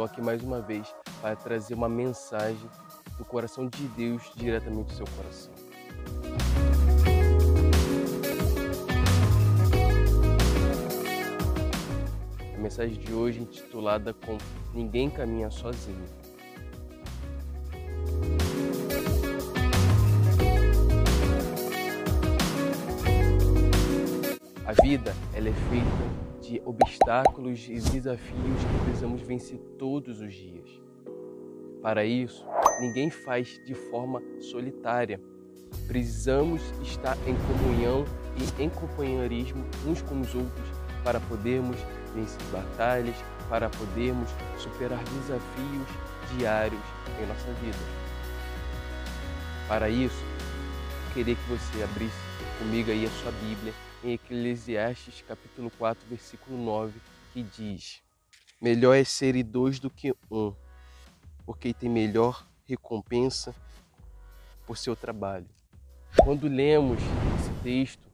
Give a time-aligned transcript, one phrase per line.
[0.00, 2.70] estou aqui mais uma vez para trazer uma mensagem
[3.18, 5.52] do coração de Deus diretamente ao seu coração.
[12.54, 14.38] A mensagem de hoje é intitulada com
[14.72, 16.06] Ninguém caminha sozinho.
[24.64, 30.68] A vida ela é feita de obstáculos e desafios que precisamos vencer todos os dias.
[31.80, 32.44] Para isso,
[32.80, 35.20] ninguém faz de forma solitária.
[35.86, 38.04] Precisamos estar em comunhão
[38.36, 40.68] e em companheirismo uns com os outros
[41.04, 41.76] para podermos
[42.16, 43.14] vencer batalhas,
[43.48, 45.86] para podermos superar desafios
[46.36, 46.82] diários
[47.22, 47.78] em nossa vida.
[49.68, 50.24] Para isso,
[51.14, 52.18] queria que você abrisse
[52.58, 53.72] comigo aí a sua Bíblia
[54.02, 56.98] em Eclesiastes capítulo 4, versículo 9,
[57.32, 58.02] que diz:
[58.60, 60.54] Melhor é ser dois do que um,
[61.44, 63.54] porque tem melhor recompensa
[64.66, 65.48] por seu trabalho.
[66.24, 66.98] Quando lemos
[67.38, 68.10] esse texto,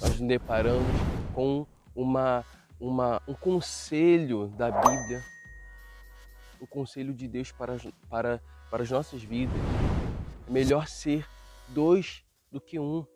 [0.00, 0.86] nós nos deparamos
[1.34, 2.44] com uma,
[2.78, 5.22] uma, um conselho da Bíblia,
[6.60, 7.76] um conselho de Deus para,
[8.08, 9.56] para, para as nossas vidas.
[10.48, 11.26] É melhor ser
[11.68, 13.06] dois do que um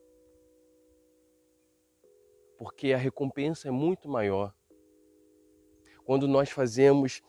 [2.65, 4.51] porque a recompensa é muito maior.
[6.03, 7.21] Quando nós fazemos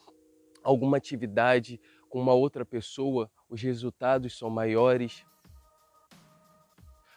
[0.63, 5.25] alguma atividade com uma outra pessoa, os resultados são maiores.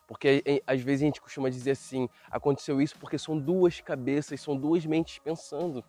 [0.08, 4.56] Porque às vezes a gente costuma dizer assim: aconteceu isso porque são duas cabeças, são
[4.56, 5.84] duas mentes pensando.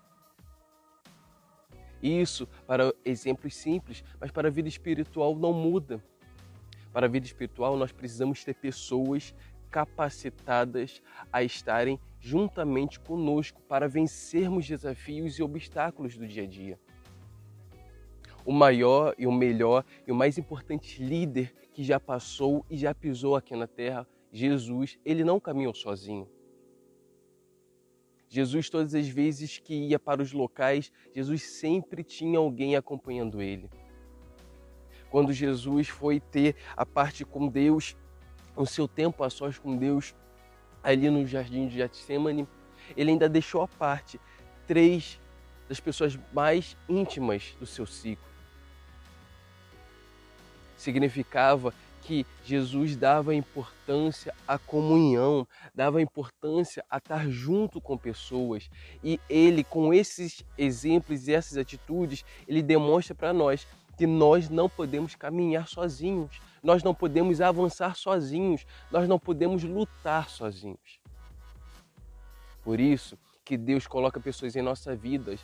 [2.00, 6.00] Isso para exemplos simples, mas para a vida espiritual não muda.
[6.94, 9.34] Para a vida espiritual, nós precisamos ter pessoas
[9.70, 16.80] capacitadas a estarem juntamente conosco para vencermos desafios e obstáculos do dia a dia.
[18.46, 22.94] O maior e o melhor e o mais importante líder que já passou e já
[22.94, 26.28] pisou aqui na terra, Jesus, ele não caminhou sozinho.
[28.28, 33.70] Jesus, todas as vezes que ia para os locais, Jesus sempre tinha alguém acompanhando ele.
[35.10, 37.98] Quando Jesus foi ter a parte com Deus,
[38.62, 40.14] o seu tempo a sós com Deus,
[40.84, 42.48] ali no jardim de Getsemane,
[42.96, 44.20] ele ainda deixou à parte
[44.68, 45.20] três
[45.68, 48.28] das pessoas mais íntimas do seu ciclo.
[50.76, 58.70] Significava que Jesus dava importância à comunhão, dava importância a estar junto com pessoas.
[59.04, 63.68] E ele, com esses exemplos e essas atitudes, ele demonstra para nós
[64.00, 70.30] que nós não podemos caminhar sozinhos, nós não podemos avançar sozinhos, nós não podemos lutar
[70.30, 71.02] sozinhos.
[72.64, 75.36] Por isso que Deus coloca pessoas em nossa vida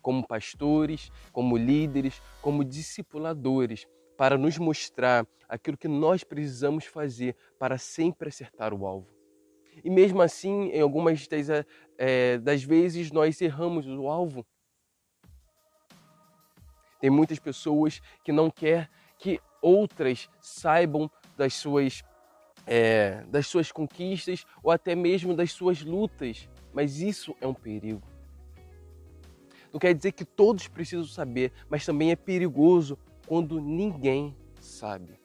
[0.00, 3.84] como pastores, como líderes, como discipuladores,
[4.16, 9.08] para nos mostrar aquilo que nós precisamos fazer para sempre acertar o alvo.
[9.82, 11.48] E mesmo assim, em algumas das,
[11.98, 14.46] é, das vezes, nós erramos o alvo.
[17.04, 18.88] Tem muitas pessoas que não quer
[19.18, 22.02] que outras saibam das suas,
[22.66, 28.00] é, das suas conquistas ou até mesmo das suas lutas, mas isso é um perigo.
[29.70, 35.20] Não quer dizer que todos precisam saber, mas também é perigoso quando ninguém sabe.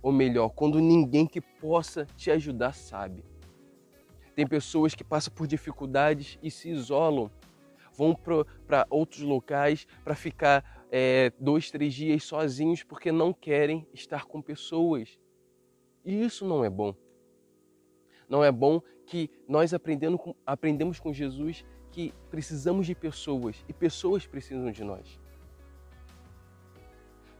[0.00, 3.22] Ou melhor, quando ninguém que possa te ajudar sabe.
[4.34, 7.30] Tem pessoas que passam por dificuldades e se isolam,
[7.96, 14.24] vão para outros locais para ficar é, dois, três dias sozinhos porque não querem estar
[14.24, 15.18] com pessoas.
[16.04, 16.94] E isso não é bom.
[18.28, 23.72] Não é bom que nós aprendendo com, aprendemos com Jesus que precisamos de pessoas e
[23.72, 25.18] pessoas precisam de nós.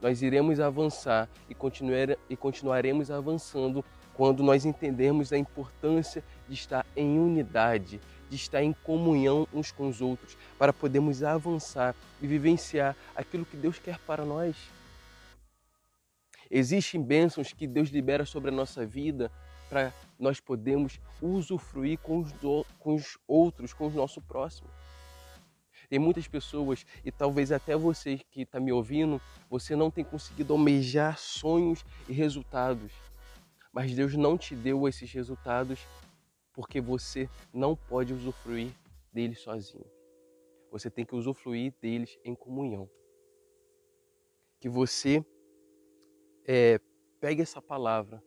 [0.00, 3.84] Nós iremos avançar e, continuar, e continuaremos avançando
[4.14, 9.88] quando nós entendermos a importância de estar em unidade, de estar em comunhão uns com
[9.88, 14.56] os outros, para podermos avançar e vivenciar aquilo que Deus quer para nós.
[16.50, 19.30] Existem bênçãos que Deus libera sobre a nossa vida
[19.68, 24.68] para nós podermos usufruir com os, do, com os outros, com o nosso próximo.
[25.88, 30.52] Tem muitas pessoas, e talvez até você que está me ouvindo, você não tem conseguido
[30.52, 32.92] almejar sonhos e resultados.
[33.72, 35.78] Mas Deus não te deu esses resultados
[36.56, 38.72] porque você não pode usufruir
[39.12, 39.84] deles sozinho.
[40.72, 42.88] Você tem que usufruir deles em comunhão.
[44.58, 45.24] Que você
[46.46, 46.80] é,
[47.20, 48.24] pegue essa palavra,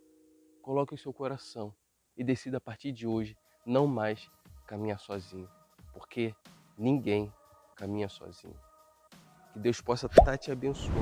[0.61, 1.73] coloque em seu coração
[2.15, 3.35] e decida a partir de hoje
[3.65, 4.29] não mais
[4.67, 5.49] caminhar sozinho,
[5.91, 6.33] porque
[6.77, 7.33] ninguém
[7.75, 8.55] caminha sozinho.
[9.53, 10.93] Que Deus possa estar te abençoando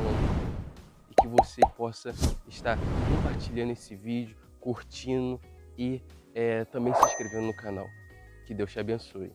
[1.11, 2.11] e que você possa
[2.47, 2.77] estar
[3.09, 5.41] compartilhando esse vídeo, curtindo
[5.77, 6.01] e
[6.33, 7.87] é, também se inscrevendo no canal.
[8.45, 9.31] Que Deus te abençoe.